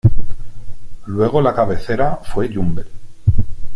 Luego 1.05 1.41
la 1.43 1.53
cabecera 1.53 2.17
fue 2.25 2.49
Yumbel. 2.49 2.87